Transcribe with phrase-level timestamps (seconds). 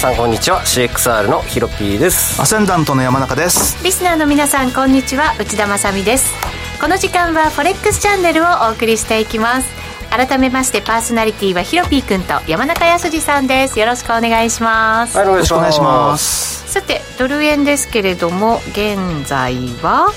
[0.00, 0.62] さんこんにちは。
[0.62, 2.40] CXR のヒロピーです。
[2.40, 3.84] アセンダントの山中です。
[3.84, 5.34] リスナーの皆さんこんにちは。
[5.38, 6.34] 内田まさです。
[6.80, 9.68] この時間はフォレックスチャンネルをお送りしていきます。
[10.08, 13.78] 改めましてパーソナリティはヒロピー君と山中康さんです。
[13.78, 15.18] よろしくお願いします。
[15.18, 16.66] はいお願いします。
[16.72, 18.96] さてドル円ですけれども現
[19.28, 20.10] 在は？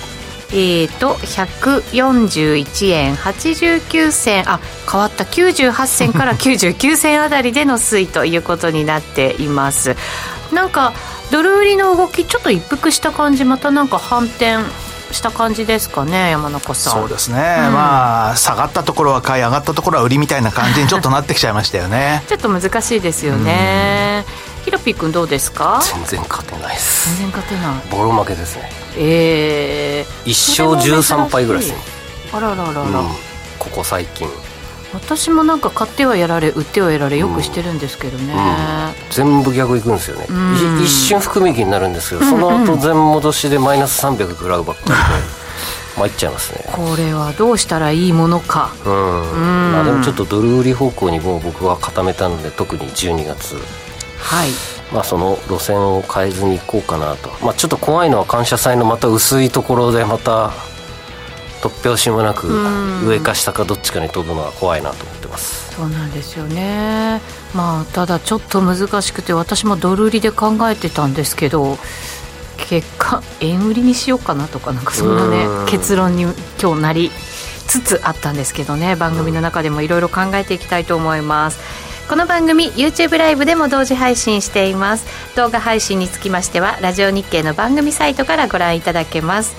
[0.53, 4.49] えーと、141円89銭。
[4.49, 5.23] あ変わった。
[5.23, 9.95] 98銭から99銭あたりでの推移ということになっています。
[10.53, 10.93] なんか
[11.31, 14.57] ドル売りの動きちょっと一服した感じまたなんか反転
[15.11, 16.93] した感じですかね山中さん。
[16.93, 22.23] そうですね、うん、まあ下がったところは買い上がったところは売りみたいな感じにちょっとなってきちゃいましたよね。
[22.29, 24.25] ちょっと難しいですよね、
[24.63, 25.81] ヒロピー君どうですか？
[25.83, 27.09] 全然勝てないです。
[27.19, 27.81] 全然勝てない。
[27.91, 28.69] ボロ負けですね。
[28.97, 31.79] ええー、1勝13敗ぐらいですね。
[32.31, 33.07] あらららら、うん、
[33.59, 34.27] ここ最近。
[34.93, 38.39] 私もなんか買ってはやられ売ってはやられよくしてるんですけどね、うん。
[38.39, 38.43] う
[38.91, 40.27] ん、全部逆いくんですよね、
[40.83, 44.95] 一瞬含み益になるんですけどその後全戻しでマイナス300食らうばっかりで
[45.97, 46.65] 参っちゃいますね。
[46.71, 48.71] これはどうしたらいいものか。
[48.85, 53.55] うん、まあでもちょっとドル売り方向にもう僕は固めたので特に12月
[54.23, 54.49] はい。
[54.93, 60.51] まあ、その路線を変えずにいこうかなと、まあ、ちょっと怖いのは感謝祭のまた薄いところでまた
[61.63, 62.47] 突拍子もなく
[63.05, 65.73] 上か下かどっちかに飛ぶのは怖いなと思ってます。
[65.75, 67.21] そうなんですよね。
[67.55, 71.77] まあただちょっと難しくて私もドル売りで考えてたんですけど
[72.57, 76.23] 結果円売りにしようかなとかなんかそんなね結論に
[76.61, 77.11] 今日なり
[77.65, 78.95] つつあったんですけどね。
[78.95, 81.59] 番組の中でもいろいろ考えていきたいと思います
[82.09, 85.35] この番組 YouTube ライブでも同時配信しています。
[85.35, 89.55] 動画配信につきましてはラジオ日経の番組サイトからご覧いただけます。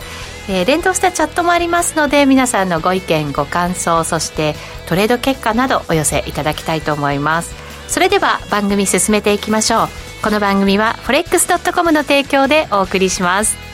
[0.49, 4.55] えー、連動したチャットもありますので皆さんのご意見ご感想そして
[4.87, 7.55] トレード結果などお寄せいただきたいと思います。
[7.89, 9.89] それでは番組進めていきましょう。
[10.23, 13.74] この番組は forex.com の提供でお送りします。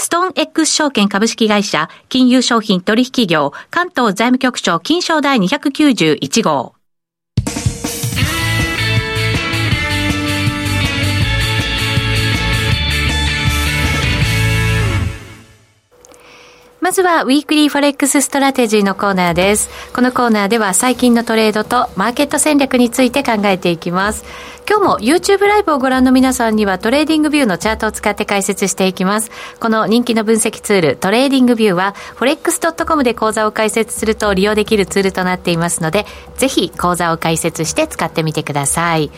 [0.00, 6.77] ストーン X 証券株式会社、金融商品取引業、関東財務局長金賞第291号。
[16.98, 19.70] ずは、 Weekly Forex Strategy のコーナーです。
[19.94, 24.24] このコーナーでは、最近のトレードとマーケット戦略について考えていきます。
[24.68, 29.30] 今日も YouTube ライブをご覧の皆さんには、 TradingView のチャートを使って解説していきます。
[29.60, 36.04] この人気の分析ツール、 TradingView は、forex.com で口座を開設すると利用できるツールとなっていますので、
[36.36, 39.12] ぜひ口座を開設して使ってみてください。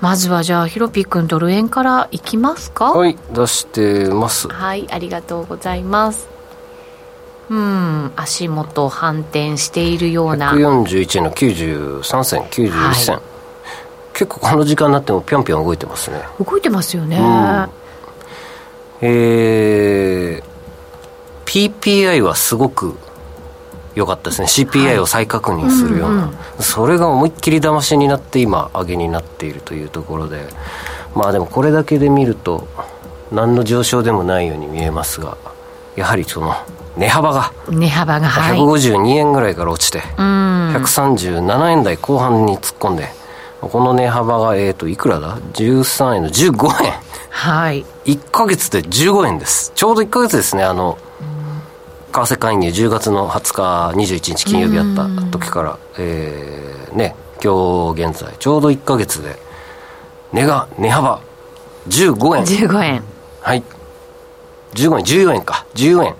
[0.00, 2.92] まずはじゃあヒロピー君ドル円からいきますか？
[2.92, 6.28] はい出してますはいありがとうございます
[7.50, 10.52] うん足元反転しているような。
[10.52, 13.24] 141円の93銭91銭、はい、
[14.12, 16.20] 結構この時間になってもぴょんぴょん動いてますね。
[16.44, 17.68] 動いてますよね、うん、
[19.00, 22.96] えー、PPI はすごく
[23.94, 24.48] 良かったですね。
[24.48, 30.46] CPI を再確認するような、はいうんうん、それが思いっきり騙しになって今上げになっているというところで。
[31.14, 32.68] まあでもこれだけで見ると
[33.32, 35.36] 何の上昇でもないように見えますが
[35.96, 36.54] やはりその
[36.98, 37.52] 値幅が。
[37.70, 40.00] 値幅が、はい、152円ぐらいから落ちて。
[40.00, 43.08] 137円台後半に突っ込んで。
[43.60, 46.92] この値幅がえっ、ー、といくらだ？13円の15円。
[47.30, 47.84] はい。
[48.04, 49.72] 1か月で15円です。
[49.74, 50.98] ちょうど1か月ですねあの
[52.12, 52.68] 為替介入。
[52.68, 55.78] 10月の20日21日金曜日やった時から。
[55.98, 58.34] えー、ね今日現在。
[58.38, 59.36] ちょうど1か月で
[60.32, 61.20] 値が値幅。
[61.88, 62.44] 15円。
[62.68, 63.04] 15円。
[63.40, 63.62] はい。
[64.74, 65.66] 15円14円か。
[65.74, 66.14] 14円、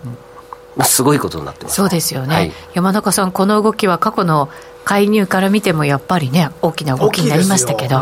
[0.85, 2.53] すごいことになってます、そうですよね、はい。
[2.75, 4.49] 山中さん、この動きは過去の
[4.89, 8.01] 介入から見てもやっぱりね、大きな動きになりましたけど、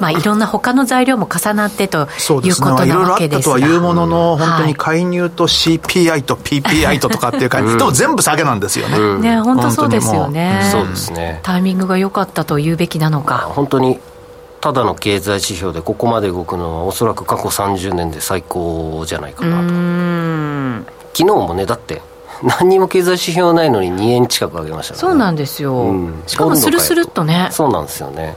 [0.00, 2.08] まあ、いろんな他の材料も重なってと
[2.44, 3.56] いうことないろいろあわけですが。
[3.56, 9.30] ったとはいうものの、本当にはい介入と CPI と PPI ととかっていう感じ、でも全部下げなんですよね。
[9.30, 10.68] ね、本当そうですよね。
[10.70, 11.40] そうですね。
[11.42, 13.50] タイミングが良かったと言うべきなのか。
[13.54, 13.98] 本当に
[14.60, 19.62] ただの経済指標でここまで動くのはおそらく過去30年で最高じゃないかなと。
[19.62, 22.02] うん昨日もねだって
[22.42, 26.22] 何にも経済指標ないのに2円近く上げましたから、ね、そうなんですよ、うん。
[26.26, 27.48] しかもスルスルっとね。
[27.50, 28.36] そうなんですよね。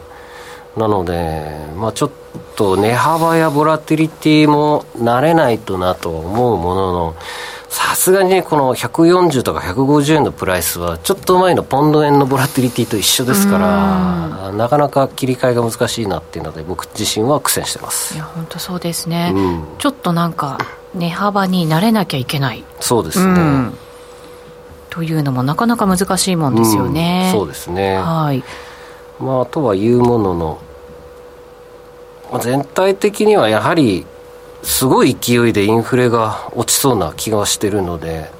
[0.75, 2.11] なのでまあちょっ
[2.55, 7.15] と値幅やボラティリティも慣れないとなとは思うものの
[7.69, 18.15] さすがにねこの140とか150円のプライスはちょっと前のポンド円のボラティリティと一緒ですからなかなか切り替えが難しいなっていうので僕自身は苦戦してます。
[18.15, 19.65] いや本当そうですね、うん。
[19.77, 20.57] ちょっとなんか
[20.95, 23.77] 値幅に慣れなきゃいけない、そうですね、うん。
[24.89, 27.39] というのもなかなか難しいもんですよね、うん。
[27.39, 27.97] そうですね。
[27.97, 28.43] はい。
[29.19, 30.59] まあ、とはいうものの、
[32.31, 34.05] まあ、全体的にはやはり
[34.63, 38.31] すごい勢いでインフレが落ちそうな気がしてるので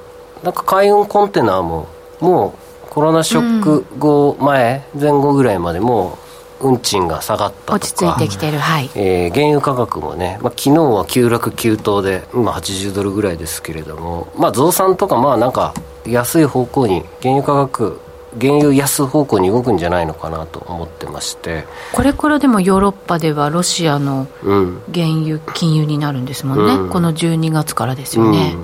[0.42, 1.88] なんか海運コンテナも
[2.20, 2.54] も
[2.86, 6.23] うコロナショック後前、前後ぐらいまでもう
[6.64, 8.90] 運賃が下がったとか落ち着いてきてるはい。
[8.94, 15.74] えー原油価格もね、まあ、昨日は急落急騰で今80ドルぐらいですけれども、まあ、増産とかまあなんか
[16.06, 18.00] 安い方向に原油価格
[18.40, 24.82] 原油安方向に動くんじゃないのかなと思ってまして、これからでもヨーロッパではロシアのうん。
[24.92, 26.90] 原油禁輸になるんですもんね、うん。
[26.90, 28.54] この12月からですよね、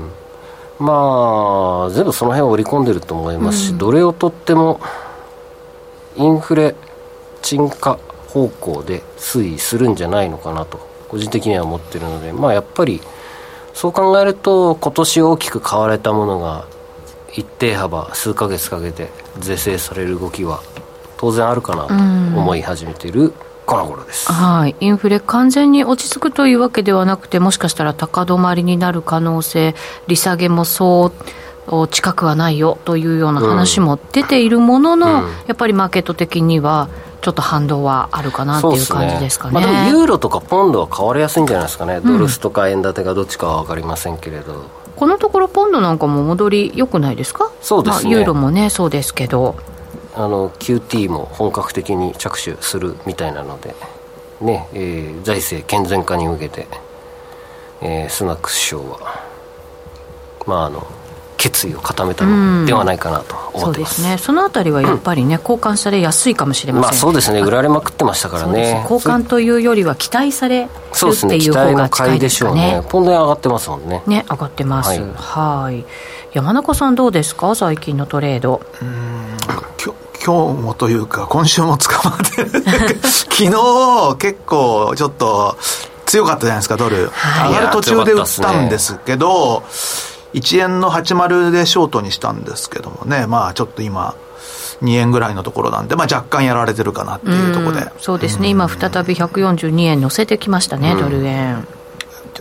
[0.81, 4.81] うん、まあ全部その辺を織り込んでると思いますし、どれをとっても
[6.17, 6.75] インフレ
[7.43, 7.99] 沈下
[8.29, 10.79] 方向で推移するんじゃないのかなと
[11.09, 13.01] 個人的には思ってるのでまあやっぱり
[13.75, 16.67] そう考えると今年大きく買われたものが
[17.33, 19.09] 一定幅数ヶ月かけて
[19.39, 20.61] 是正される動きは
[21.17, 23.33] 当然あるかなと思い始めている
[23.67, 29.75] この頃です、はい、インフレ完全に落ち着くというわけではなくてもしかしたら高止まりになる可能性
[30.09, 31.13] 利下げもそ
[31.69, 35.31] う近くはないよというような話も出ているものの、うん。
[35.47, 36.89] やっぱりマーケット的には
[37.21, 39.55] ちょっと反動はあるかなっていう感じですかね。
[39.55, 44.65] まあ、でもユーロとかポンドは変わりやすいんじゃないですかね、ドルスとか円建てがどっちかは分かりませんけれど。
[44.97, 47.51] このところポンドなんかも戻り良くないですか？
[47.63, 48.11] そうですね。
[48.11, 49.57] まあ、ユーロもねそうですけど。
[50.17, 53.75] あの QT も本格的に着手するみたいなので、
[54.41, 56.67] ねえー財政健全化に向けて、
[57.81, 58.99] えースナク首相は、
[60.47, 60.87] まあ、あの
[61.41, 64.19] 決意を固めたのではないかなとそうで思ってます,、すね。
[64.19, 66.83] そのあたりはやっぱりね、交換されやすいかもしれません。
[66.83, 67.41] まあそうですね。
[67.41, 68.87] 売られまくってましたからそうですね。
[68.91, 74.03] 交換というよりは期待されるそうですっていう方が近い買いですしょうでかねねポンド円上がってますもんね。
[74.07, 74.91] ね上がってます。
[74.91, 75.01] はい。
[75.17, 75.85] はい。
[76.35, 77.55] 山中さんどうですか？
[77.55, 78.61] 最近のトレード。
[79.79, 85.57] きょ今日もというか、今週も捕まってる昨日、結構ちょっと
[86.05, 87.09] 強かったじゃないですか、ドル。
[87.09, 87.53] はい。
[87.53, 89.63] 上がる途中で売ったんですけど、
[90.35, 94.15] 1円の80でショートにしたんですけどもね、まあちょっと今、
[94.83, 97.81] 2円ぐらいのところなんで、まあ若干やられてるかなっていうところで。
[97.81, 97.91] うん。
[97.99, 98.49] そうですね。
[98.49, 101.67] 今再び142円乗せてきましたね、ドル円。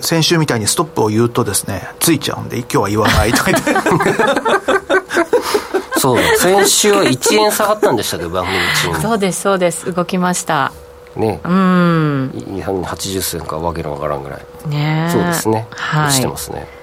[0.01, 3.75] 先週みたいにストップを言うとですね、ついちゃうんで、今日は言わないとか言って。
[5.99, 8.57] そうだ先週は1円下がったんでしたけど番組
[8.95, 9.93] 中そうですそうです。
[9.93, 10.71] 動きました。
[11.17, 11.41] にね。
[11.43, 12.31] うん。
[12.55, 14.69] い80銭かわけのわからんぐらい。
[14.69, 15.11] ねえ。
[15.11, 16.11] そうですね、はい。
[16.11, 16.78] してますね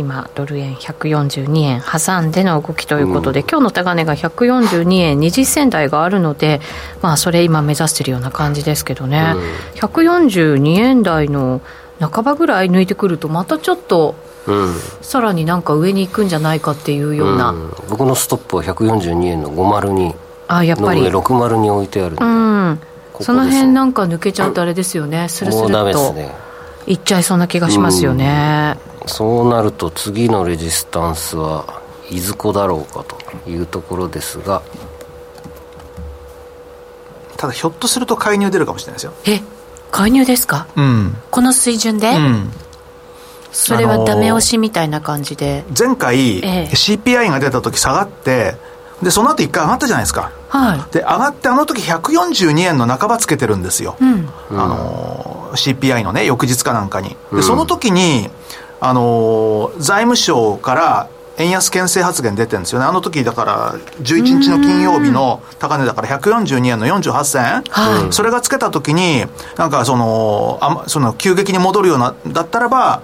[0.00, 6.60] 今ドル円142円挟んでの動きということで、今日の高値が142円20銭台があるので
[7.02, 9.34] まあそれ今目指してるような感じですけどね、
[9.76, 11.60] 142円台の
[12.00, 14.14] 半ばぐらい抜いてくるとまたちょっと
[14.46, 14.74] うん。
[15.02, 17.70] さらになんか上に行くんじゃないかっていうような、うん。
[17.88, 20.14] 僕のストップは142円の52
[20.48, 21.02] あやっぱり。
[21.02, 22.14] の上60に置いてある。
[22.14, 22.78] んで、うん。
[23.12, 25.28] ここその辺なんか抜けちゃうとあれですよね。
[25.28, 26.45] スルスルもうダメですね
[26.86, 28.76] いっちゃいそうな気がしますよね、
[29.06, 34.62] そうなると次のレジスタンスはいずこだろうかというところですが。
[37.36, 39.12] ただひょっとすると介入出るかもしれないですよ。
[39.26, 39.42] え
[39.90, 40.66] 介入ですか？
[40.74, 41.16] うん。
[41.30, 42.50] この水準で、うん。
[43.52, 46.74] それはダメ押しみたいな感じで、前回、ええ。
[46.74, 48.56] CPI が出た時下がって、
[49.02, 50.30] で、その後一回上がったじゃないですか。
[50.48, 53.96] はいで、上がってあの時142円の半ばつけてるんですよ。
[54.00, 55.36] うんあのー
[55.78, 57.16] CPI のね、翌日かなんかに。
[57.32, 58.28] で、その時に、
[58.80, 62.86] あのー財務省から円安牽制発言出てるんですよね。
[62.86, 67.42] あの時だから、11日の金曜日の高値だから142円の48銭。
[67.68, 69.26] はいそれがつけた時に、
[69.56, 73.02] なんかその、あまその急激に戻るような、だったらば、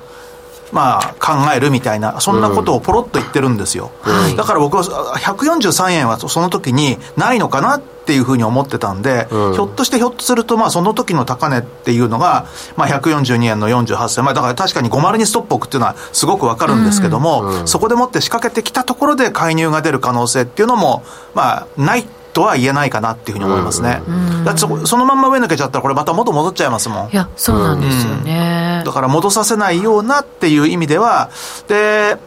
[0.73, 3.91] まあ、考えるみたいな、そんなことをポロッと言ってるんですよ。
[4.29, 24.00] うん、だから僕は143円はその時にないのかなっていうふうに思ってたんで、うん、ひょっとしてひょっとすると、まあ、その時の高値っていうのが、まあ、142円の48銭、まあ、だから確かに50にストップ置くっていうのはすごくわかるんですけども、うん、そこでもって仕掛けてきたところで介入が出る可能性っていうのも、まあ、ないとは言えないかなっていうふうに思いますね、
[24.44, 31.30] だってそそのまんま上抜けちゃったらこれまた元戻っちゃいますもんいやそうなんですよね、うん、だから戻させないようなっていう意味では
[31.68, 32.18] で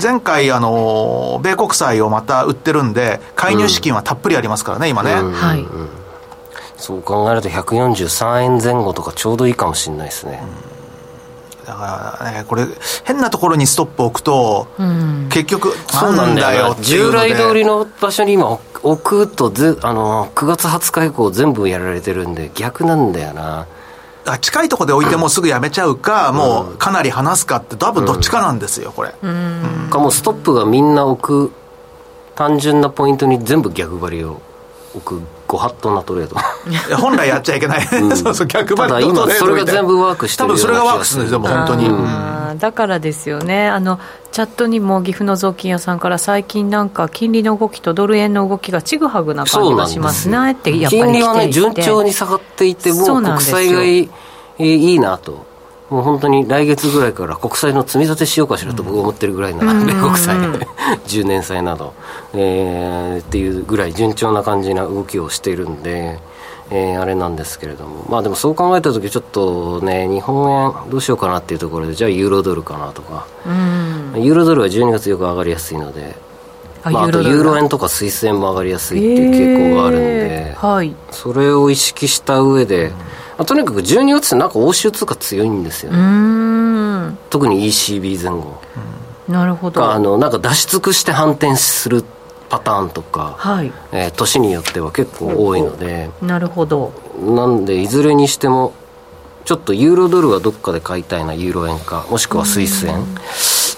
[0.00, 5.14] 前回、あの、米国債をまた売ってるんで、介入資金はたっぷりありますからね、今ね。
[5.14, 5.64] はい。
[6.76, 10.42] そう考えると143円前後とかちょうどいいかもしれないですね。
[11.66, 12.66] だからね、これ、
[13.04, 23.66] 変なところにストップ置くと、うん、結局、そうなんだよ従来通りの場所に今置くとぜあの、9月20日以降全部やられてるんで、逆なんだよな。
[24.40, 29.14] 近いところで置いてもすぐやめちゃうか、うん、もうかなり離すかって、多分どっちかなんですよ、これ。
[29.22, 31.52] うん、かもうストップがみんな置く、
[32.34, 34.40] 単純なポイントに全部逆張りを
[34.94, 35.22] 置く
[35.54, 36.36] ご法度なトレード。
[36.96, 43.68] 本来やっちゃいけない、うん、 そうそう逆張りのトレードそれが全部ワークしてる多分それがワークするんですよ本当に、うん、だからですよね。
[43.68, 44.00] あの
[44.32, 50.52] チャットにも岐阜の雑巾屋さんから最近なんか金利の動きとドル円の動きがちぐはぐな感じがしますね。
[50.52, 54.08] ってやっぱり金利はね順調に下がっていてもう国債がい
[54.58, 55.46] いなと
[55.90, 60.36] もう本当に来月ぐらいから国債の積み立てしようかしらと僕は思ってるぐらいな、米国債、
[61.06, 61.92] 10年債など、
[62.32, 66.18] えー、っていうぐらい順調な感じな動きをしているんで、
[66.70, 73.26] えー、あれなんですけれども、まあでもそう考えたとき、ちょっとね、日本円どうしようかなっていうところで、じゃあユーロドルかなとか、
[74.16, 76.16] ユーロドルは12月よく上がりやすいので、
[76.92, 80.66] まあ、あとユーロ円とかスイス円も上がりやすいっていう傾向があるんで、えー。
[80.66, 82.96] はい、それを意識した上で、ま
[83.38, 87.16] あ、とにかく12月ってなんか欧州通貨強いんですよね。
[87.30, 88.60] 特に ECB 前後、
[89.28, 89.90] なるほど。
[89.90, 92.04] あのなんか出し尽くして反転する
[92.48, 93.72] パターンとか、はい。
[93.92, 96.10] えー、年によっては結構多いので。
[96.22, 96.92] なるほど。
[97.20, 98.72] なんでいずれにしても
[99.44, 103.02] ちょっとユーロドルはどっかで買いたいなユーロ円かもしくはスイス円。
[103.02, 103.06] っ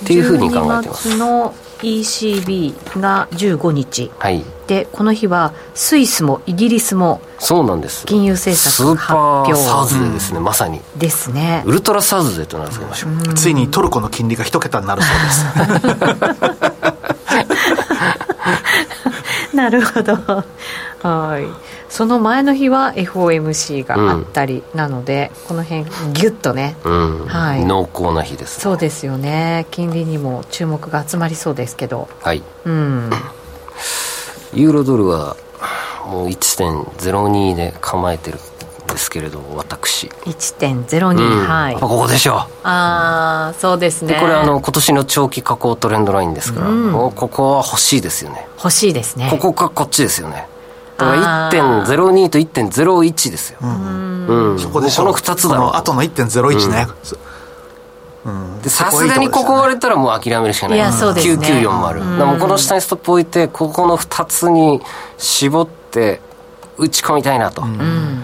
[0.06, 1.08] ていうふうに考えてます。
[1.08, 8.06] 12月の ECB が15日、はい、でこの日はスイスもイギリスもそうなんです。
[8.06, 9.54] 金融政策発表。
[9.54, 10.80] スーパーサーズデですね、うん、まさに。
[10.96, 11.62] ですね。
[11.66, 16.92] ウルトラサーズデとなるんですけどついにトルコの金利が一桁になるそうです
[19.56, 20.14] なるほど。
[20.14, 21.46] はい。
[21.88, 29.66] その前の日は FOMC があったりなので、うん、この辺ギュッとね、うん、はい、濃厚な日です、ね、そうですよね。
[29.70, 32.08] 金利にも注目が集まりそうですけど。
[32.20, 33.10] はい、うん、
[34.52, 35.36] ユーロドルは
[36.06, 38.38] もう1.02で構えてる
[38.96, 41.74] ですけれども私1.02、うん、はい。
[41.74, 42.32] ここでしょ。
[42.32, 42.36] う
[42.66, 44.16] ああそうですね。
[44.18, 48.48] これあの今年の長期下降トレンドラインですから、うん、もうここは欲しいですよね。
[48.56, 49.28] 欲しいですね。
[49.30, 50.48] ここかこっちですよね。
[50.96, 55.66] だから1.02と1.01ですよ、うん、そこでこの2つだろ。
[55.66, 56.86] うあとの1.01ね、
[58.66, 60.78] さすがにここ割れたらもう諦めるしかない。
[60.78, 64.80] いやそうです、ね、9940、もこの下にストップ置いてここの2つに
[65.18, 66.22] 絞って
[66.78, 68.15] 打ち込みたいなと、うん、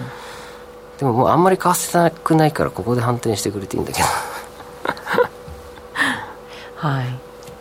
[0.99, 4.07] でももうあんまり買わせたくないからここで反転してくれていいんだけど。
[6.75, 7.05] はい。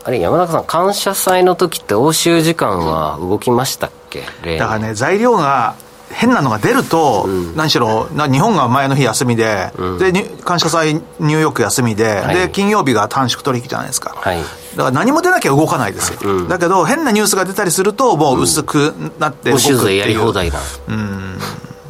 [0.04, 4.24] あれ山中さん感謝祭の時って欧州時間は動きましたっけ？
[4.58, 5.76] だからね材料が
[6.10, 20.58] 変なのが出ると、うん、何しろ日本が前の日休みで、うん、で感謝祭ニューヨーク休みではい、で金曜日が短縮取引じゃないですか、はい、だから何も出なきゃ動かないですよ、うん、だけど変なニュースが出たりするともう薄くなって動くっていう、やり放題だ。
[20.88, 21.38] うん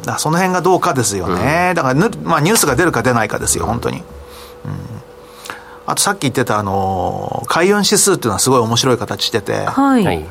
[0.03, 4.03] だその辺がどうかですよね、だから、まあ、ニュースが出るか出ないかですよ本当に、うん、
[5.85, 10.25] あとさっき言ってたあの海運指数っていうのはすごい面白い形しててはい。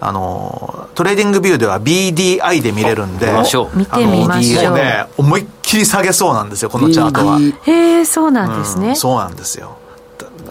[0.00, 7.38] あの TradingView では BDI で見れるんで見てみましょう、ね、思いっきり下げそうなんですよこのチャートは。
[7.38, 9.78] へえそうなんですね、うん、そうなんですよ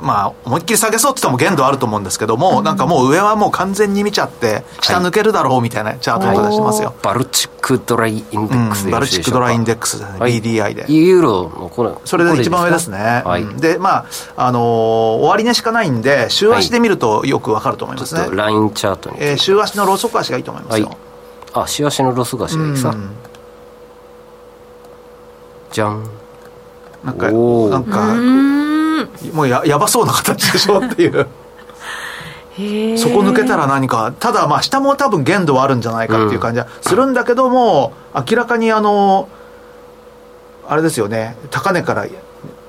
[0.04, 6.94] まあ、思いっきり下げそうって言っても限度あると思うんですけども、うん、なんかもう上はもう完全に見ちゃって、下抜けるだろうみたいなチャートが出してますよ。
[7.02, 10.92] Baltic Dry Index、うん、 Baltic Dry Index、はい、BDI で。
[10.92, 11.92] ユーロのこれ。
[12.04, 13.24] それで一番上ですね。
[13.26, 14.06] はい、で、まあ、
[14.36, 18.22] あのー、終値しかないんで、週足で見るとよくわかると思いますね。
[18.22, 19.18] はい、ラインチャートに。
[19.20, 20.88] えー、週足のローソク足がいいと思いますよ。
[20.88, 20.98] はい、
[21.64, 22.90] あ、週足のローソク足がいいさ。
[22.90, 23.12] うん、
[25.72, 26.04] じゃん。
[27.04, 28.63] なんか、なんか、
[29.32, 31.28] もうややばそうな形でしょっていう。
[32.98, 34.14] そこ抜けたら何か。
[34.20, 39.28] ただまあ下も多分限度はあるんじゃないかっていう感じはするんだけども、明らかにあの
[40.68, 41.36] あれですよね。
[41.50, 42.06] 高値から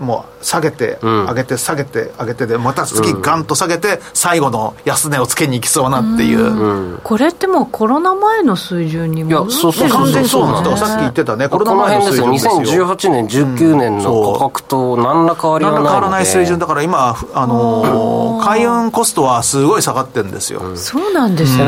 [0.01, 11.49] もう下げて、上げて下げて上げてでまた次ガンと下げて、最後の安値をつけにいきそうなっていう、これってもうコロナ前の水準に戻ってるんです完全にそうなんですさっき言ってたね。
[11.49, 12.53] コロナ前の水準ですよ。
[12.87, 21.65] 2018年19年の価格と何ら変わりはないので、変わらない水準だから今あのー、海運コストはすごい下がってるんですよ、そうなんですね、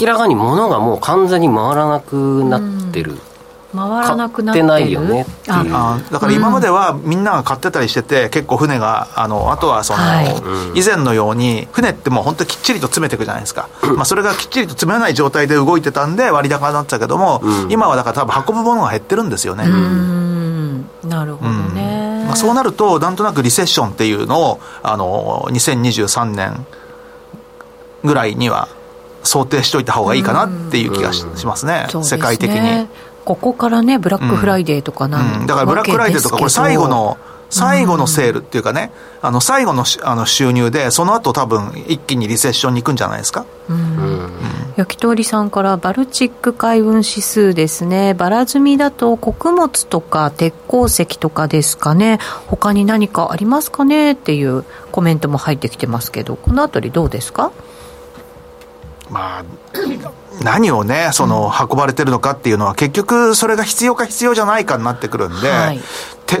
[0.00, 2.60] 明らかに物がもう完全に回らなくなっ
[2.92, 3.18] てる、
[3.74, 10.22] 回らなくなってないよねあだから今まではみんなが買ってたりしてて結構船があのあとはその、は
[10.74, 19.64] い、以前のように船ってもう本当にきっちりと詰めていくじゃないですか、まあ、それがきっちりと詰めない状態で動いてたんで割高になってたけども、うん、今はだから多分運ぶものが減ってるんですよね。
[21.04, 26.66] なるほどね、まあ、そうなるとなんとなくリセッションっていうのをあの2023年
[28.04, 28.68] ぐらいには
[29.22, 32.88] 想定しといた方がいいかなっていう気がしますね、世界的に。
[33.24, 37.18] ここからね、ブラックフライデーとかな、うんうん、だからブラックフライデーとか、これ、最後の、
[37.52, 43.44] 最後のセールっていうかね、あの最後のあの収入で、その後多分一気にリセッションに行くんじゃないですか？
[43.68, 44.30] うん、
[44.76, 57.50] 焼き鳥さんから、バルチック海運指数ですね、バラ積みだと穀物とか鉄鉱石とかですかね、他に何かありますかねっていうコメントも入ってきてますけど、このあたりどうですか？
[59.10, 59.44] まあ
[60.42, 65.80] 何をね、その運ばれてるのかっていうのは、結局、それが必要か必要じゃないかになってくるんで、はい、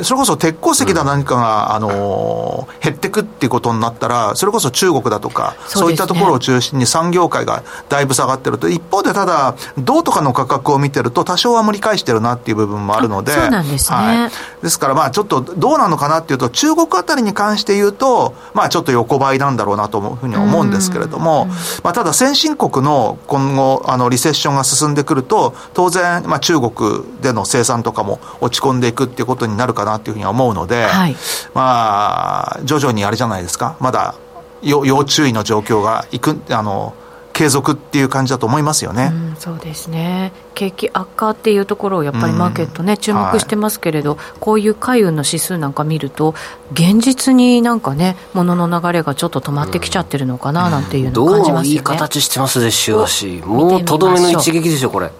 [0.02, 21.46] それこそ鉄鉱石だ何かが、あの減ってくっていうことになったら、それこそ中国だとか、そう、いったところを中心に産業界がだいぶ下がってると、一方でただ、銅とかの価格を見てると、多少は盛り返してるなっていう部分もあるので、そうなんですね、はい、ですから、まあちょっとどうなのかなっていうと、中国あたりに関して言うと、まあちょっと横ばいなんだろうなというふうに思うんですけれども、
[21.82, 31.16] まあただ、先進国の今後、あのリセッションが進んでくると、当然、まあ、中国での生産とかも落ち込んでいくっていうことになるかなっていうふうには思うので、はい、
[31.54, 34.14] まあ、徐々にあれじゃないですか、まだ
[34.62, 36.94] 要要注意の状況がいくあの
[37.32, 46.34] 継続っていう感じだと思いますよね、うん、そうですね、景気悪化っていうところをやっぱりマーケットね、うん、注目してますけれど、はい、こういう海運の指数なんか見ると、
[46.72, 55.10] 現実になんかね、ものの流れがちょっと止まってきちゃってるのかななんていうのを感じますよね、うん、どういい形してますでしょうし、もうとどめの一撃でしょ、これ。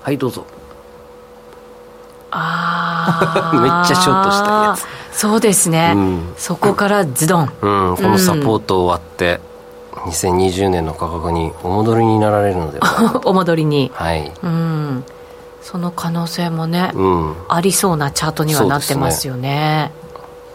[0.00, 0.46] はい、どうぞ。
[2.34, 5.18] あ めっちゃショートしたやつ。
[5.18, 9.40] そうですね、うん、そこからズドン、うん、このサポート終わって、
[9.94, 13.20] 2020年の価格にお戻りになられるのでは。
[13.24, 13.92] お戻りに。
[13.94, 15.04] はい、うん、
[15.62, 19.92] その可能性もね、うん、ありそうなチャートにはなってますよね、ね、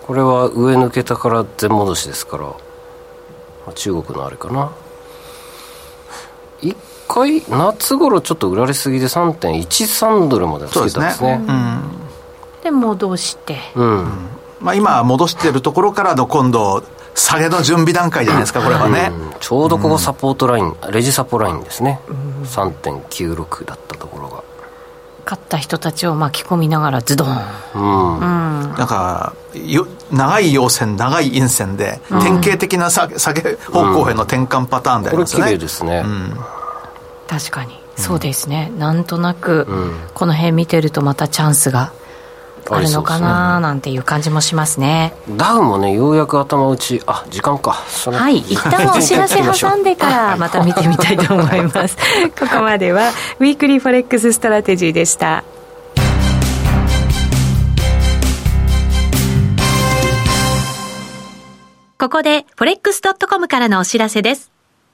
[0.06, 2.48] これは上抜けたから全戻しですから。
[3.74, 4.72] 中国のあれかな。
[6.62, 6.76] 一
[7.10, 11.08] 回夏頃ちょっと売られすぎで3.13ドルまでつけたんですね。
[11.10, 11.84] ですね、うん、
[12.64, 14.08] で戻して、うん。
[14.62, 16.84] まあ、今戻してるところからの今度
[17.16, 22.00] 下げの準備段階じゃないですか、これはね、ちょうどここサポートライン、レジサポラインですね、
[22.44, 24.44] 3.96だったところが。
[25.26, 27.38] 買った人たちを巻き込みながらズドン、
[27.76, 28.16] うん。
[28.16, 36.04] うん、なんかよ長い陽線長い陰線で、典型的な下げ下げ方向への転換パターンでありますね、これ綺麗ですね、
[37.30, 37.80] 確かに。
[37.96, 39.68] そうですね、なんとなく、
[40.14, 41.92] この辺見てるとまたチャンスが
[42.70, 45.14] あるのかななんていう感じもしますね。
[45.30, 47.72] ダウもねようやく頭打ちあ時間か。
[47.72, 51.98] はい一旦お知らせ挟んでからまた見てみたいと思います。
[52.40, 53.10] ここまでは
[53.40, 55.44] Weekly Forex Strategy でした。
[62.00, 64.59] ここで forex.com からのお知らせです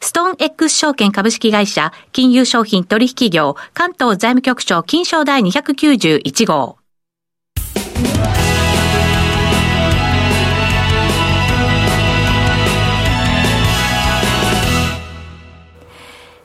[0.00, 6.76] ストーン X 証券株式会社、金融商品取引業、関東財務局長金賞第291号。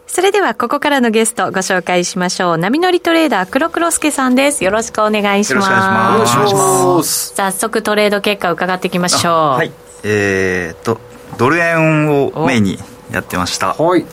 [0.08, 2.58] それでははここからのゲストご紹介しましょう。
[2.58, 4.64] 波乗りトレーダー黒黒助さんです。
[4.64, 5.70] よろしくお願いします。
[5.70, 7.36] よろしくお願いします。
[7.36, 9.34] 早速トレード結果を伺っていきましょう。
[9.34, 9.72] はい。
[10.04, 11.00] えー、っと、
[11.38, 12.80] ドル円をメインに
[13.12, 13.74] やってました。
[13.74, 14.06] はい。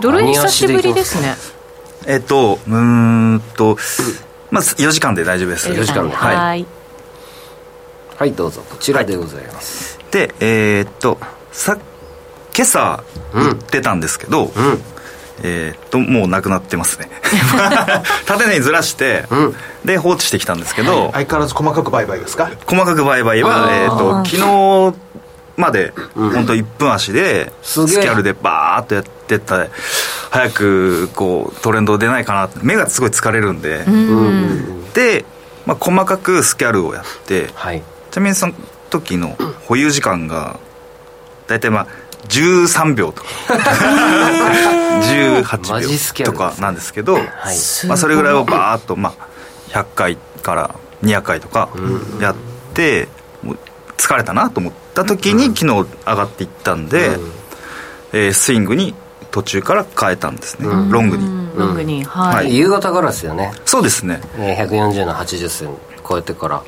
[0.00, 1.34] ドル円久しぶりですね。
[2.06, 3.76] えっと、うんと、
[4.50, 5.68] まず4時間で大丈夫です。
[5.68, 6.14] 4時間で。
[6.14, 6.66] はい。
[8.16, 8.62] はい、どうぞ。
[8.68, 9.98] こちらでございます。
[9.98, 11.18] はい、で、えー、っと、
[11.52, 11.76] さ
[12.56, 14.50] 今朝売ってたんですけど、うん、
[15.44, 17.08] えー、っともうなくなってますね
[18.26, 22.50] 縦にずらして、うん、で放置してきたんですけど、相変わらず細かく売買ですか？
[22.66, 24.98] 細かく売買は、えー、っと昨日
[25.58, 29.66] まで、本当1分足でスキャルでバーッとやってった
[30.30, 33.84] 早くこうトレンド出ないかな目がすごい疲れるんで、
[34.94, 35.24] で、
[35.66, 38.54] まあ、細かくスキャルをやって、はい、ちなみにその
[38.88, 40.60] 時の保有時間が
[41.48, 41.86] 大体まあ
[42.28, 43.28] 13秒とか。
[44.98, 47.24] 18秒とかなんですけど、はい、
[47.86, 49.28] まあ、それぐらいをバーッと、まあ、
[49.70, 51.68] 100回から200回とか
[52.20, 52.34] やっ
[52.74, 53.08] て、
[53.42, 53.58] もう
[53.96, 55.84] 疲れたなと思った時に昨日上
[56.16, 57.30] がっていったんで、うん、
[58.12, 58.94] えー、スイングに
[59.30, 61.24] 途中から変えたんですね、うん、ロングに。
[61.56, 63.52] ロングに、はい、はい、夕方からですよね。
[63.64, 64.20] そうですね。
[64.36, 65.76] 140の80銭
[66.08, 66.64] 超えてから。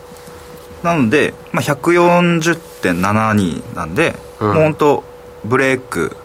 [0.85, 5.03] なので、まあ、140.72なんで、うん、もう本当
[5.45, 6.17] ブレーク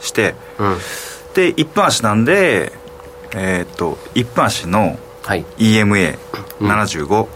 [0.00, 0.76] して、うん、
[1.34, 2.72] で1分足なんで
[3.36, 7.28] えっ、と1分足の EMA75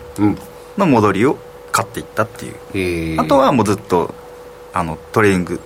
[0.77, 1.39] の戻りを
[1.79, 2.45] 買っていったって
[2.77, 4.13] いう、あとはもうずっと
[4.73, 5.61] あのトレーニング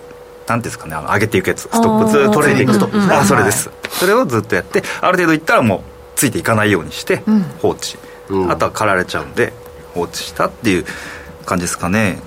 [0.46, 1.62] なんですかねあの上げていくやつ。
[1.62, 2.74] ストップずっとトレーニング。
[2.74, 5.80] ストップあそれです、それをずっとやってある程度いったらもう
[6.16, 7.22] ついていかないようにして
[7.62, 7.96] 放置、
[8.28, 9.54] うん、あとは刈られちゃうんで
[9.94, 10.84] 放置したっていう
[11.46, 12.18] 感じですかね。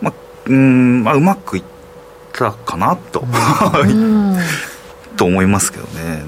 [0.00, 0.14] まあ
[0.46, 1.64] うんまあうまくいっ
[2.32, 3.26] たかなと。
[5.16, 6.22] と思いますけどね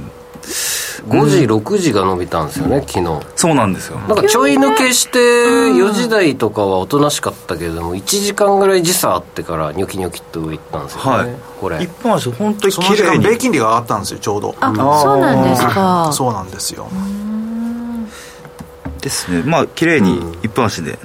[1.08, 3.20] 5時、6時が伸びたんですよね、昨日。
[3.36, 3.98] そうなんですよ。
[3.98, 11.82] なんかちょい抜けして4時台とかはおとなしかったけれども1時間ぐらい時差あってからニョキニョキっと上行ったんですよね、はい、これ。
[11.82, 13.24] 一本足本当に綺麗に。
[13.24, 14.54] 米金利が上がったんですよちょうど。
[14.60, 16.10] あ、そうなんですか。
[16.12, 16.88] そうなんですよ。
[19.00, 19.42] ですね。
[19.44, 20.98] まあ綺麗に一本足で、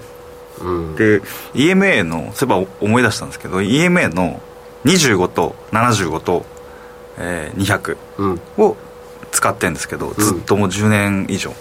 [0.61, 1.21] うん、で
[1.53, 4.41] EMA のそういえば思い出したんですけど EMA の
[4.85, 6.45] 25と75と、
[7.17, 8.77] えー、200を
[9.31, 11.53] 使ってるんですけど、ずっともう10年以上、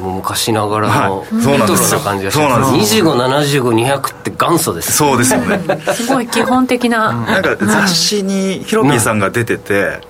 [0.00, 1.66] もう昔ながらの、レトロな
[2.00, 2.96] 感じがします。
[3.00, 4.92] 257520って元祖です。
[4.92, 5.60] そうですよね。
[5.94, 10.00] すごい基本的ななんか雑誌にヒロピーさんが出てて、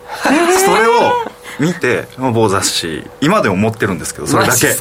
[0.64, 1.12] それを
[1.58, 4.66] 見て某雑誌今でも持ってるんですけどそれだけ。
[4.68, 4.74] は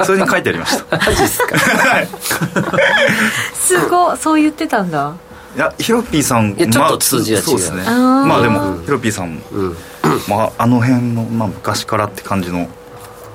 [0.00, 0.96] い、それに書いてありました。
[0.96, 1.56] マジっすか？
[3.58, 5.12] すごそう言ってたんだ
[5.58, 7.82] いやヒロピーさんちょっと数字は違う、そうですね。
[7.82, 9.76] まあでもヒロピーさん、うん。
[10.28, 12.68] まあ、あの辺の、まあ、昔からって感じの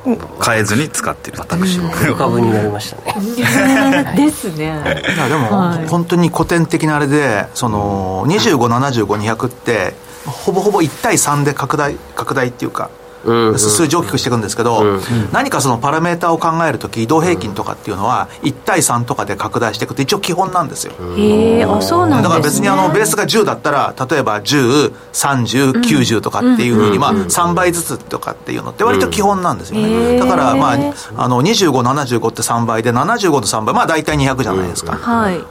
[0.06, 1.90] を変えずに使ってる私も。
[1.92, 4.14] 黒株になりましたね。
[4.16, 5.04] ですね。
[5.16, 9.94] いやでも、はい、本当に古典的なあれでその257520って
[10.26, 12.90] ほぼほぼ1対3で拡大拡大っていうか
[13.24, 15.00] 数字を大きくしていくんですけど、
[15.32, 20.94] 何かそのパラメーターを考えるとき移動平均とかっていうのは1対3とかで拡大していくって一応基本なんですよ。
[21.18, 30.78] へえあそうなんだから別にあのベースが10だったら例えば103090とかっていうふうにまあ3倍ずつとかっていうのって割と基本なんですよね、だからまあ
[31.18, 35.44] あの2575って3倍で75の3倍まあ大体200じゃないですか、はい。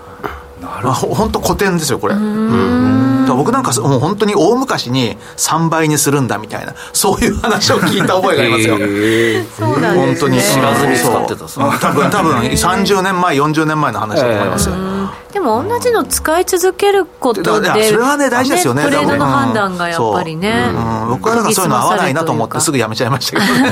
[0.63, 2.15] なるほど本当古典ですよこれ。
[2.15, 8.79] うん僕なんかもう本当に大昔に3倍にするんだみたいなそういう話を聞いた覚えがありますよ。
[8.79, 10.43] そうなんです、ね、本当に。
[10.43, 14.75] 知らずに使ってた多分多分30年前40年前の話だと思いますよ、
[15.33, 21.07] でも同じの使い続けることでそれはね大事ですよねトレードの判断がやっぱりね、う。
[21.07, 23.71] ん、僕はなんかそういうの合わないなと思ってすぐやめちゃいましたけどね、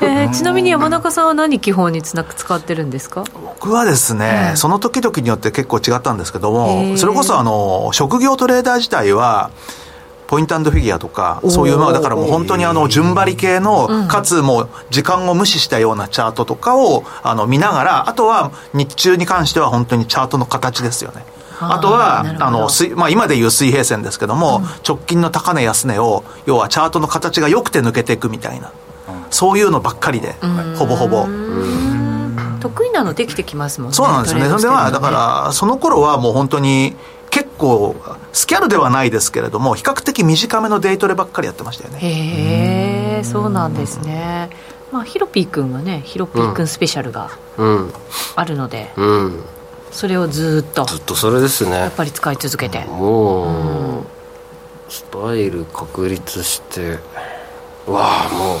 [0.00, 3.24] えー、ちなみに山中さんは何基本につなく使ってるんですか？
[3.34, 9.50] 僕はですね、その時々によって結構違ったんですけどもそれこそあの職業トレーダー自体は
[10.28, 21.24] ポイントフィギュアとか、そういう、まあ、だからもう本当にあの、順張り系の、かつもう、時間を無視したようなチャートとかを、あの、見ながら、あとは、日中に関しては本当にチャートの形ですよね。
[21.60, 28.70] あとは、あの、まあ、今でいう水平線ですけども、うん、直近の高値安値を、要はチャートの形が良くて抜けていくみたいな、
[29.30, 30.36] そういうのばっかりで、
[30.76, 31.26] ほぼほぼ。
[32.60, 33.94] 得意なのできてきますもんね。
[33.94, 34.48] そうなんですよね。
[34.48, 35.10] それでは、だか
[35.46, 36.96] ら、その頃はもう本当に、
[37.30, 37.96] 結構
[38.32, 41.98] スキャルではないですけれども比較的短めのデイトレばっかりやってましたよね。
[42.00, 44.50] へえそうなんですね、
[44.92, 47.30] まあ、ヒロピー君はねヒロピー君スペシャルが
[48.36, 49.06] あるので、うん。
[49.06, 49.42] うん、
[49.90, 51.72] それをずっとずっとそれですね。
[51.72, 52.84] やっぱり使い続けて。
[52.84, 53.50] もう、う
[54.00, 54.06] ん、
[54.88, 56.98] スタイル確立して
[57.86, 58.58] わあもう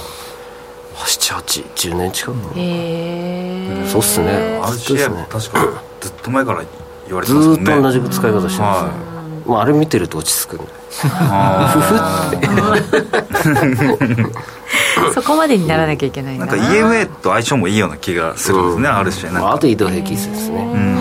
[0.98, 2.58] 7810年近く。
[2.58, 4.60] へえそうっすね。
[4.62, 5.26] あれですね。
[5.30, 6.64] 確かずっと前から
[7.08, 7.64] 言われてますもんね。
[7.64, 12.00] ずっと同じ使い方してますね、はいまあ、あれ見てると落ち着くんでふふっ
[14.30, 15.14] て。
[15.14, 16.44] そこまでにならなきゃいけないな。
[16.44, 19.32] んか EMA と相性もいいような気がするんですね、うん、ある種。
[19.32, 19.52] なんか。
[19.52, 20.94] あと移動平均数ですね、うん、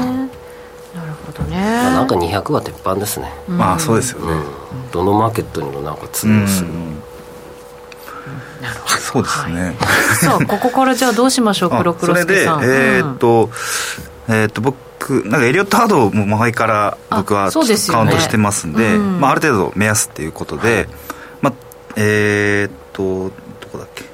[0.95, 4.43] なるほどね、まあ、なんか200は鉄板ですね、まあそうですよね、
[4.91, 6.69] どのマーケットにもなんか通用する、
[8.61, 9.75] なるほどそうですね、
[10.21, 12.59] さあここからじゃあどうしましょう 黒黒助さん。
[12.59, 13.49] それでえー、っと、
[14.29, 14.86] えー、っと僕
[15.25, 17.63] なんかエリオットハードも前から僕はカウ
[18.05, 20.87] ントしてますんで、ねうん、まあ、ある程度目安っていうことで、
[21.41, 21.53] まあ、
[21.95, 23.31] えー、っと
[23.61, 24.05] どこだっけ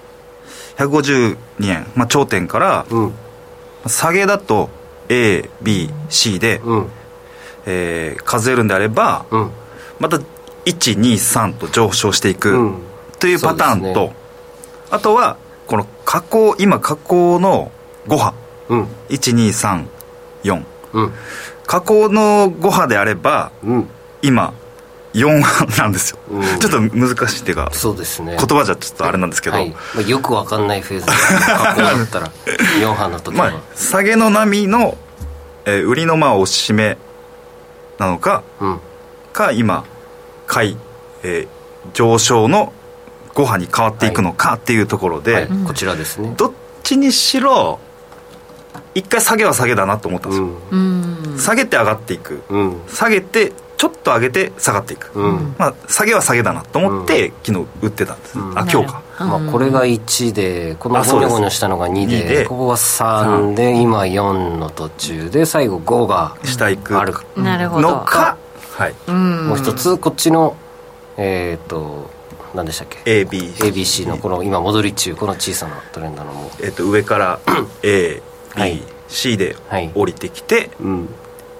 [0.77, 3.13] ？152円、まあ、頂点から、うん、
[3.87, 4.69] 下げだと
[5.07, 6.87] ABC で、うん、
[7.65, 9.51] えー、数えるんであれば、うん、
[9.99, 10.19] また
[10.65, 12.75] 123と上昇していく
[13.19, 14.15] というパターンと、ね、
[14.91, 17.71] あとはこの加工今加工の
[18.07, 18.33] 5波、
[18.69, 18.87] うん、
[20.43, 21.13] 1234、うん、
[21.65, 23.89] 加工の5波であれば、うん、
[24.21, 24.53] 今
[25.13, 28.35] 4波なんですよ、うん、ちょっと難しいっていうかそうですね。
[28.37, 29.69] 言葉じゃちょっとあれなんですけど、はい。
[29.69, 31.05] まあ、よくわかんないフェーズ。
[31.05, 32.31] 加工だったら
[32.81, 34.97] 4波の時は、まあ、下げの波の、
[35.65, 36.97] えー、売りのまあ押しめ
[37.99, 38.79] なのか、うん、
[39.33, 39.85] か今
[40.47, 40.77] 買い、
[41.21, 42.73] えー、上昇の
[43.35, 45.47] 5波に変わっていくのかっていうところで、はい。
[45.47, 46.33] はい、こちらですね。
[46.37, 46.51] どっ
[46.81, 47.79] ちにしろ
[48.95, 62.45] 一回下げは下げだなと思ったんですよ、うん、下げて上がっていく、うん、下げてちょっと上げて下がっていく、うん、まあ、下げは下げだなと思って、昨日売ってたんです、あ今日か、まあ、これが1でこのゴニョゴニョしたのが2でで。
[62.45, 66.97] ここが3で今4の途中で最後5が下行く。
[66.97, 68.37] あるのか、
[68.71, 70.55] はい、もう一つこっちの
[71.17, 72.09] えっ、ー、と
[72.53, 77.39] 何でしたっけ？AB ABC のこの今戻り中この小さなトレンドのもえっ、と上から
[78.55, 79.55] ABC で
[79.93, 81.09] 降りてきて、はいうん、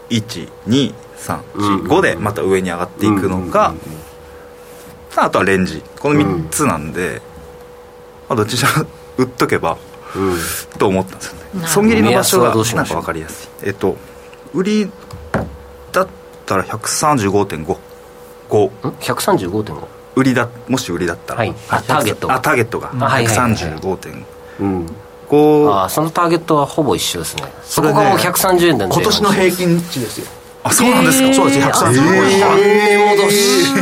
[0.09, 3.73] 12345でまた上に上がっていくのか、
[5.15, 5.83] あとはレンジ。
[5.99, 7.21] この3つなんで、
[8.29, 8.69] まあ、どっちら
[9.17, 9.77] 売っとけば、
[10.77, 11.67] と思ったんですよね。
[11.67, 13.67] 損切りの場所がなんか分かりやすい。
[13.67, 13.97] えっと
[14.53, 14.91] 売り
[15.91, 16.07] だっ
[16.45, 17.77] たら135.5
[18.49, 22.91] 135.5売りだもし売りだったら、はい、あターゲットあターゲットが。
[22.91, 24.87] 135.5、
[25.71, 27.43] あそのターゲットはほぼ一緒ですね。
[27.63, 30.27] そこがもう130円で、今年の平均値ですよ。
[30.63, 31.59] あそうなんですか、えー、そうです。
[31.59, 31.99] 135
[32.31, 33.17] 円。
[33.17, 33.73] 戻し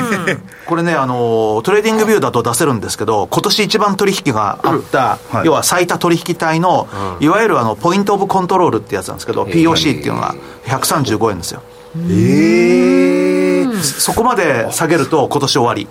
[0.65, 6.87] これねあの TradingView だと出せるんですけど今年一番取引があった、うんはい、要は最多取引帯の、
[7.19, 10.33] うん、いわゆるあの point of control ってやつなんですけど、POC っていうのが
[10.65, 11.61] 135円ですよ。
[11.97, 15.87] ええー、そこまで下げると今年終わり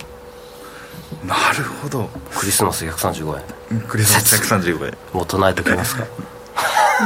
[1.31, 2.11] なるほど。
[2.37, 3.81] クリスマス135円。
[3.83, 4.97] クリスマス135円。
[5.12, 6.05] もう唱えときますか。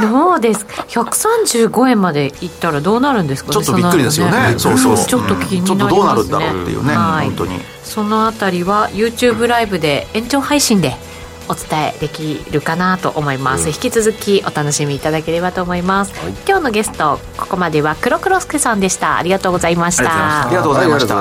[0.01, 4.97] どうですか？135円までいったらどうなるんですか、ね、ちょっとびっくりですよね、ね、そうそう。
[4.97, 7.61] ちょっと気になりますね、ちょっとどうなるんだろうっていうね、はい、本当に。
[7.85, 10.97] そのあたりは YouTube ライブで延長配信で
[11.49, 19.17] お伝えできるかなと思います、うん、引き続きお楽しみいただければと思います、はい、今日のゲストここまでは黒黒助さんでした。
[19.17, 20.47] ありがとうございました。
[20.47, 21.15] ありがとうございました。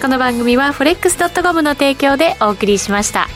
[0.00, 3.28] この番組はフレックスドットコムの提供でお送りしました